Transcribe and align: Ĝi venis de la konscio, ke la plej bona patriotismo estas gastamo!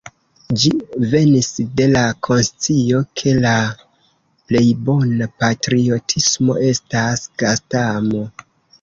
Ĝi 0.61 0.69
venis 1.11 1.49
de 1.81 1.85
la 1.91 2.01
konscio, 2.29 3.03
ke 3.23 3.35
la 3.45 3.53
plej 3.83 4.65
bona 4.91 5.31
patriotismo 5.45 6.61
estas 6.75 7.27
gastamo! 7.45 8.29